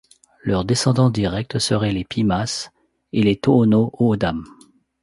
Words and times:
Leurs 0.43 0.65
descendants 0.65 1.11
directs 1.11 1.59
seraient 1.59 1.91
les 1.91 2.03
Pimas 2.03 2.71
et 3.13 3.21
les 3.21 3.35
Tohono 3.35 3.91
O'odham. 3.99 4.45